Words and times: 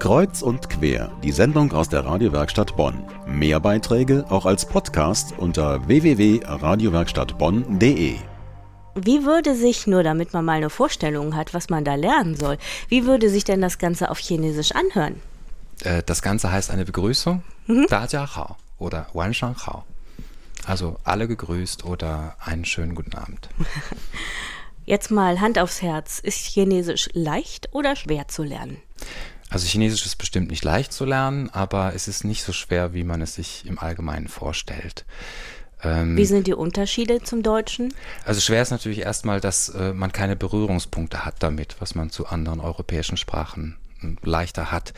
Kreuz 0.00 0.40
und 0.40 0.70
quer, 0.70 1.12
die 1.22 1.30
Sendung 1.30 1.72
aus 1.72 1.90
der 1.90 2.06
Radiowerkstatt 2.06 2.74
Bonn. 2.74 3.04
Mehr 3.26 3.60
Beiträge 3.60 4.24
auch 4.30 4.46
als 4.46 4.64
Podcast 4.64 5.34
unter 5.36 5.86
www.radiowerkstattbonn.de. 5.86 8.16
Wie 8.94 9.24
würde 9.26 9.54
sich, 9.54 9.86
nur 9.86 10.02
damit 10.02 10.32
man 10.32 10.46
mal 10.46 10.54
eine 10.54 10.70
Vorstellung 10.70 11.36
hat, 11.36 11.52
was 11.52 11.68
man 11.68 11.84
da 11.84 11.96
lernen 11.96 12.34
soll, 12.34 12.56
wie 12.88 13.04
würde 13.04 13.28
sich 13.28 13.44
denn 13.44 13.60
das 13.60 13.76
Ganze 13.76 14.10
auf 14.10 14.18
Chinesisch 14.18 14.72
anhören? 14.72 15.20
Äh, 15.84 16.02
das 16.06 16.22
Ganze 16.22 16.50
heißt 16.50 16.70
eine 16.70 16.86
Begrüßung, 16.86 17.42
mhm. 17.66 17.84
Da 17.90 18.10
Hao 18.10 18.56
oder 18.78 19.06
Wan 19.12 19.34
Shang 19.34 19.56
Hao. 19.66 19.84
Also 20.64 20.96
alle 21.04 21.28
gegrüßt 21.28 21.84
oder 21.84 22.36
einen 22.42 22.64
schönen 22.64 22.94
guten 22.94 23.18
Abend. 23.18 23.50
Jetzt 24.86 25.10
mal 25.10 25.42
Hand 25.42 25.58
aufs 25.58 25.82
Herz. 25.82 26.20
Ist 26.20 26.38
Chinesisch 26.38 27.10
leicht 27.12 27.68
oder 27.72 27.96
schwer 27.96 28.28
zu 28.28 28.44
lernen? 28.44 28.78
Also 29.50 29.66
Chinesisch 29.66 30.06
ist 30.06 30.16
bestimmt 30.16 30.50
nicht 30.50 30.64
leicht 30.64 30.92
zu 30.92 31.04
lernen, 31.04 31.50
aber 31.50 31.92
es 31.94 32.08
ist 32.08 32.24
nicht 32.24 32.44
so 32.44 32.52
schwer, 32.52 32.94
wie 32.94 33.04
man 33.04 33.20
es 33.20 33.34
sich 33.34 33.66
im 33.66 33.78
Allgemeinen 33.78 34.28
vorstellt. 34.28 35.04
Ähm, 35.82 36.16
wie 36.16 36.24
sind 36.24 36.46
die 36.46 36.54
Unterschiede 36.54 37.22
zum 37.22 37.42
Deutschen? 37.42 37.92
Also 38.24 38.40
schwer 38.40 38.62
ist 38.62 38.70
natürlich 38.70 39.00
erstmal, 39.00 39.40
dass 39.40 39.70
äh, 39.70 39.92
man 39.92 40.12
keine 40.12 40.36
Berührungspunkte 40.36 41.24
hat 41.24 41.42
damit, 41.42 41.76
was 41.80 41.94
man 41.94 42.10
zu 42.10 42.26
anderen 42.26 42.60
europäischen 42.60 43.16
Sprachen 43.16 43.76
hm, 44.00 44.18
leichter 44.22 44.70
hat. 44.70 44.92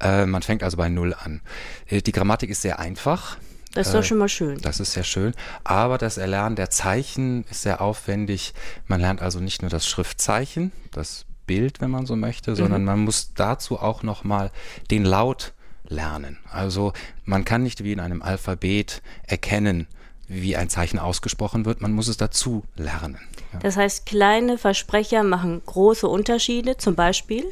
Äh, 0.00 0.26
man 0.26 0.42
fängt 0.42 0.62
also 0.62 0.76
bei 0.76 0.88
Null 0.88 1.14
an. 1.14 1.40
Äh, 1.86 2.02
die 2.02 2.12
Grammatik 2.12 2.50
ist 2.50 2.62
sehr 2.62 2.78
einfach. 2.78 3.38
Das 3.74 3.88
ist 3.88 3.94
doch 3.94 4.04
schon 4.04 4.18
mal 4.18 4.28
schön. 4.28 4.58
Das 4.60 4.80
ist 4.80 4.92
sehr 4.92 5.04
schön. 5.04 5.34
Aber 5.62 5.98
das 5.98 6.18
Erlernen 6.18 6.56
der 6.56 6.70
Zeichen 6.70 7.44
ist 7.50 7.62
sehr 7.62 7.80
aufwendig. 7.80 8.54
Man 8.86 9.00
lernt 9.00 9.22
also 9.22 9.40
nicht 9.40 9.62
nur 9.62 9.70
das 9.70 9.86
Schriftzeichen, 9.86 10.72
das 10.90 11.26
Bild, 11.48 11.80
wenn 11.80 11.90
man 11.90 12.06
so 12.06 12.14
möchte, 12.14 12.54
sondern 12.54 12.82
mhm. 12.82 12.86
man 12.86 12.98
muss 13.00 13.34
dazu 13.34 13.80
auch 13.80 14.04
nochmal 14.04 14.52
den 14.92 15.04
Laut 15.04 15.52
lernen. 15.88 16.38
Also 16.48 16.92
man 17.24 17.44
kann 17.44 17.64
nicht 17.64 17.82
wie 17.82 17.92
in 17.92 17.98
einem 17.98 18.22
Alphabet 18.22 19.02
erkennen, 19.26 19.88
wie 20.28 20.56
ein 20.56 20.68
Zeichen 20.68 20.98
ausgesprochen 20.98 21.64
wird, 21.64 21.80
man 21.80 21.92
muss 21.92 22.06
es 22.06 22.18
dazu 22.18 22.62
lernen. 22.76 23.18
Ja. 23.52 23.58
Das 23.60 23.76
heißt, 23.76 24.06
kleine 24.06 24.58
Versprecher 24.58 25.24
machen 25.24 25.62
große 25.64 26.06
Unterschiede, 26.06 26.76
zum 26.76 26.94
Beispiel? 26.94 27.44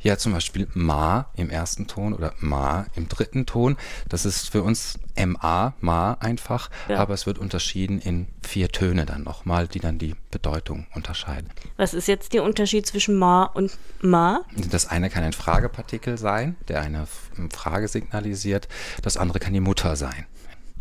Ja, 0.00 0.18
zum 0.18 0.32
Beispiel 0.32 0.68
Ma 0.74 1.30
im 1.36 1.50
ersten 1.50 1.86
Ton 1.86 2.12
oder 2.12 2.32
Ma 2.40 2.86
im 2.94 3.08
dritten 3.08 3.46
Ton. 3.46 3.76
Das 4.08 4.24
ist 4.24 4.50
für 4.50 4.62
uns 4.62 4.98
MA, 5.16 5.74
Ma 5.80 6.12
einfach, 6.20 6.70
ja. 6.88 6.98
aber 6.98 7.14
es 7.14 7.26
wird 7.26 7.38
unterschieden 7.38 8.00
in 8.00 8.26
vier 8.42 8.68
Töne 8.68 9.06
dann 9.06 9.22
nochmal, 9.22 9.68
die 9.68 9.80
dann 9.80 9.98
die 9.98 10.14
Bedeutung 10.30 10.86
unterscheiden. 10.94 11.50
Was 11.76 11.94
ist 11.94 12.08
jetzt 12.08 12.32
der 12.32 12.42
Unterschied 12.42 12.86
zwischen 12.86 13.16
Ma 13.16 13.44
und 13.44 13.76
Ma? 14.00 14.42
Das 14.70 14.86
eine 14.86 15.10
kann 15.10 15.24
ein 15.24 15.32
Fragepartikel 15.32 16.18
sein, 16.18 16.56
der 16.68 16.82
eine 16.82 17.06
Frage 17.52 17.88
signalisiert. 17.88 18.68
Das 19.02 19.16
andere 19.16 19.38
kann 19.38 19.52
die 19.52 19.60
Mutter 19.60 19.96
sein. 19.96 20.26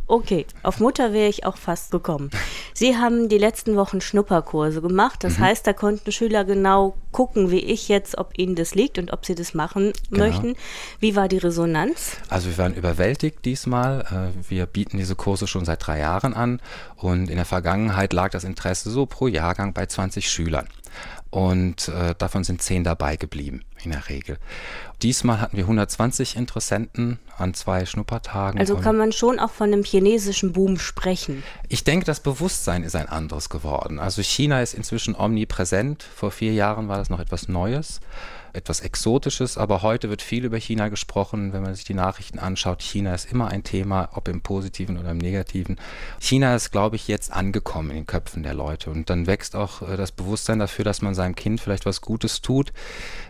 Okay, 0.07 0.45
auf 0.61 0.79
Mutter 0.79 1.13
wäre 1.13 1.29
ich 1.29 1.45
auch 1.45 1.57
fast 1.57 1.89
gekommen. 1.91 2.29
Sie 2.77 2.97
haben 2.97 3.29
die 3.29 3.37
letzten 3.37 3.77
Wochen 3.77 4.01
Schnupperkurse 4.01 4.81
gemacht. 4.81 5.23
Das 5.23 5.37
mhm. 5.37 5.43
heißt, 5.43 5.65
da 5.65 5.71
konnten 5.71 6.11
Schüler 6.11 6.43
genau 6.43 6.95
gucken, 7.13 7.49
wie 7.49 7.61
ich 7.61 7.87
jetzt, 7.87 8.17
ob 8.17 8.37
ihnen 8.37 8.55
das 8.55 8.75
liegt 8.75 8.97
und 8.97 9.13
ob 9.13 9.25
sie 9.25 9.33
das 9.33 9.53
machen 9.53 9.93
genau. 10.11 10.25
möchten. 10.25 10.55
Wie 10.99 11.15
war 11.15 11.29
die 11.29 11.37
Resonanz? 11.37 12.17
Also 12.27 12.49
wir 12.49 12.57
waren 12.57 12.73
überwältigt 12.73 13.45
diesmal. 13.45 14.01
Äh, 14.01 14.49
wir 14.49 14.65
bieten 14.65 14.97
diese 14.97 15.15
Kurse 15.15 15.47
schon 15.47 15.63
seit 15.63 15.87
drei 15.87 15.99
Jahren 15.99 16.33
an 16.33 16.59
und 16.97 17.29
in 17.29 17.37
der 17.37 17.45
Vergangenheit 17.45 18.11
lag 18.11 18.31
das 18.31 18.43
Interesse 18.43 18.89
so 18.89 19.05
pro 19.05 19.27
Jahrgang 19.27 19.73
bei 19.73 19.85
20 19.85 20.29
Schülern 20.29 20.67
und 21.29 21.87
äh, 21.87 22.13
davon 22.17 22.43
sind 22.43 22.61
zehn 22.61 22.83
dabei 22.83 23.15
geblieben 23.15 23.63
in 23.85 23.91
der 23.91 24.09
Regel. 24.09 24.37
Diesmal 25.01 25.39
hatten 25.39 25.57
wir 25.57 25.63
120 25.63 26.35
Interessenten 26.35 27.19
an 27.37 27.53
zwei 27.53 27.85
Schnuppertagen. 27.85 28.59
Also 28.59 28.77
kann 28.77 28.97
man 28.97 29.11
schon 29.11 29.39
auch 29.39 29.51
von 29.51 29.71
einem 29.71 29.83
chinesischen 29.83 30.53
Boom 30.53 30.77
sprechen. 30.77 31.43
Ich 31.69 31.83
denke, 31.83 32.05
das 32.05 32.19
Bewusstsein 32.19 32.83
ist 32.83 32.95
ein 32.95 33.09
anderes 33.09 33.49
geworden. 33.49 33.99
Also 33.99 34.21
China 34.21 34.61
ist 34.61 34.73
inzwischen 34.73 35.15
omnipräsent. 35.15 36.03
Vor 36.03 36.31
vier 36.31 36.53
Jahren 36.53 36.87
war 36.87 36.97
das 36.97 37.09
noch 37.09 37.19
etwas 37.19 37.47
Neues 37.47 37.99
etwas 38.55 38.79
Exotisches, 38.79 39.57
aber 39.57 39.81
heute 39.81 40.09
wird 40.09 40.21
viel 40.21 40.45
über 40.45 40.57
China 40.57 40.87
gesprochen. 40.87 41.53
Wenn 41.53 41.61
man 41.61 41.75
sich 41.75 41.83
die 41.83 41.93
Nachrichten 41.93 42.39
anschaut, 42.39 42.81
China 42.81 43.13
ist 43.13 43.29
immer 43.29 43.49
ein 43.49 43.63
Thema, 43.63 44.09
ob 44.13 44.27
im 44.27 44.41
positiven 44.41 44.97
oder 44.97 45.11
im 45.11 45.17
negativen. 45.17 45.77
China 46.19 46.55
ist, 46.55 46.71
glaube 46.71 46.95
ich, 46.95 47.07
jetzt 47.07 47.31
angekommen 47.31 47.89
in 47.89 47.95
den 47.97 48.05
Köpfen 48.07 48.43
der 48.43 48.53
Leute 48.53 48.89
und 48.89 49.09
dann 49.09 49.27
wächst 49.27 49.55
auch 49.55 49.81
äh, 49.81 49.97
das 49.97 50.11
Bewusstsein 50.11 50.59
dafür, 50.59 50.85
dass 50.85 51.01
man 51.01 51.13
seinem 51.13 51.35
Kind 51.35 51.59
vielleicht 51.59 51.85
was 51.85 52.01
Gutes 52.01 52.41
tut, 52.41 52.71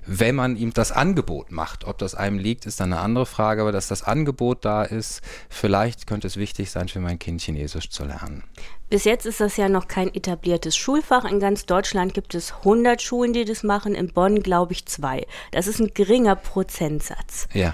wenn 0.06 0.36
man 0.46 0.56
ihm 0.58 0.74
das 0.74 0.92
Angebot 0.92 1.52
macht. 1.52 1.86
Ob 1.86 1.98
das 1.98 2.14
einem 2.14 2.38
liegt, 2.38 2.66
ist 2.66 2.80
dann 2.80 2.94
eine 2.94 3.02
andere 3.02 3.26
Frage, 3.26 3.62
aber 3.62 3.72
dass 3.72 3.88
das 3.88 4.04
Angebot 4.04 4.64
da 4.64 4.84
ist, 4.84 5.22
vielleicht 5.50 6.06
könnte 6.08 6.28
es 6.28 6.38
wichtig 6.38 6.70
sein 6.70 6.88
für 6.88 7.00
mein 7.00 7.18
Kind 7.20 7.42
Chinesisch 7.42 7.90
zu 7.90 8.06
lernen. 8.06 8.44
Bis 8.90 9.04
jetzt 9.04 9.26
ist 9.26 9.42
das 9.42 9.58
ja 9.58 9.68
noch 9.68 9.88
kein 9.88 10.14
etabliertes 10.14 10.78
Schulfach. 10.78 11.26
In 11.26 11.40
ganz 11.40 11.66
Deutschland 11.66 12.14
gibt 12.14 12.36
es 12.36 12.54
100 12.60 13.02
Schulen, 13.02 13.34
die 13.34 13.44
das 13.44 13.64
machen. 13.64 13.96
In 13.96 14.14
Bonn, 14.14 14.44
glaube 14.44 14.74
ich, 14.74 14.86
zwei. 14.86 15.26
Das 15.52 15.66
ist 15.66 15.80
ein 15.80 15.92
geringer 15.94 16.36
Prozentsatz. 16.36 17.48
Ja. 17.54 17.74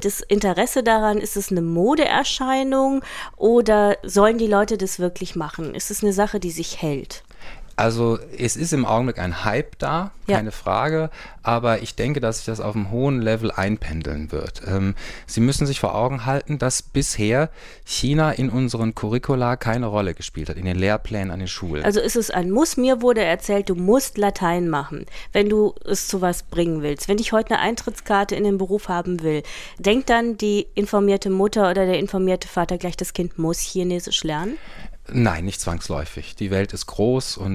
Das 0.00 0.20
Interesse 0.20 0.82
daran, 0.82 1.18
ist 1.18 1.36
es 1.36 1.50
eine 1.50 1.62
Modeerscheinung 1.62 3.02
oder 3.36 3.96
sollen 4.02 4.38
die 4.38 4.46
Leute 4.46 4.78
das 4.78 4.98
wirklich 4.98 5.36
machen? 5.36 5.74
Ist 5.74 5.90
es 5.90 6.02
eine 6.02 6.12
Sache, 6.12 6.40
die 6.40 6.50
sich 6.50 6.80
hält? 6.80 7.22
Also 7.76 8.18
es 8.36 8.56
ist 8.56 8.72
im 8.72 8.86
Augenblick 8.86 9.18
ein 9.18 9.44
Hype 9.44 9.78
da, 9.78 10.10
keine 10.26 10.48
ja. 10.48 10.50
Frage, 10.50 11.10
aber 11.42 11.82
ich 11.82 11.94
denke, 11.94 12.20
dass 12.20 12.38
sich 12.38 12.46
das 12.46 12.58
auf 12.58 12.74
einem 12.74 12.90
hohen 12.90 13.20
Level 13.20 13.50
einpendeln 13.50 14.32
wird. 14.32 14.62
Ähm, 14.66 14.94
Sie 15.26 15.40
müssen 15.40 15.66
sich 15.66 15.78
vor 15.78 15.94
Augen 15.94 16.24
halten, 16.24 16.58
dass 16.58 16.80
bisher 16.80 17.50
China 17.84 18.32
in 18.32 18.48
unseren 18.48 18.94
Curricula 18.94 19.56
keine 19.56 19.86
Rolle 19.86 20.14
gespielt 20.14 20.48
hat, 20.48 20.56
in 20.56 20.64
den 20.64 20.78
Lehrplänen 20.78 21.30
an 21.30 21.38
den 21.38 21.48
Schulen. 21.48 21.84
Also 21.84 22.00
ist 22.00 22.16
es 22.16 22.30
ein 22.30 22.50
Muss. 22.50 22.78
Mir 22.78 23.02
wurde 23.02 23.22
erzählt, 23.22 23.68
du 23.68 23.74
musst 23.74 24.16
Latein 24.16 24.70
machen, 24.70 25.04
wenn 25.32 25.50
du 25.50 25.74
es 25.84 26.08
zu 26.08 26.22
was 26.22 26.44
bringen 26.44 26.80
willst. 26.80 27.08
Wenn 27.08 27.18
ich 27.18 27.32
heute 27.32 27.54
eine 27.54 27.60
Eintrittskarte 27.60 28.34
in 28.34 28.44
den 28.44 28.56
Beruf 28.56 28.88
haben 28.88 29.22
will, 29.22 29.42
denkt 29.78 30.08
dann 30.08 30.38
die 30.38 30.66
informierte 30.74 31.28
Mutter 31.28 31.70
oder 31.70 31.84
der 31.84 31.98
informierte 31.98 32.48
Vater 32.48 32.78
gleich, 32.78 32.96
das 32.96 33.12
Kind 33.12 33.38
muss 33.38 33.60
Chinesisch 33.60 34.24
lernen? 34.24 34.56
Nein, 35.12 35.44
nicht 35.44 35.60
zwangsläufig. 35.60 36.34
Die 36.34 36.50
Welt 36.50 36.72
ist 36.72 36.86
groß 36.86 37.36
und 37.36 37.54